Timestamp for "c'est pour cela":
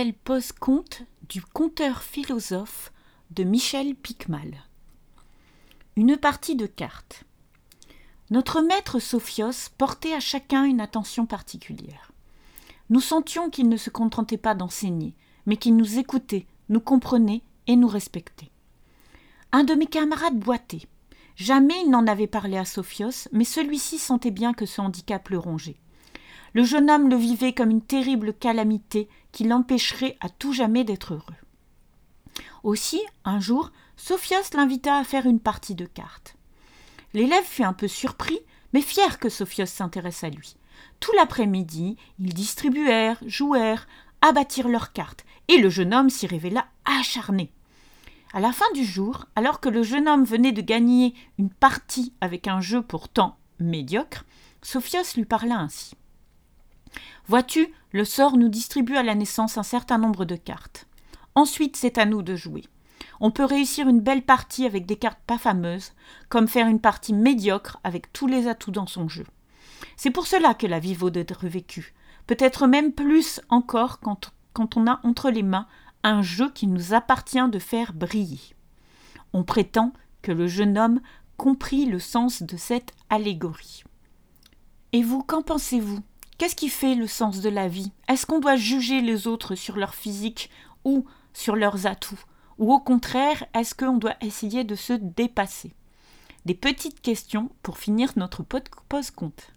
69.96-70.54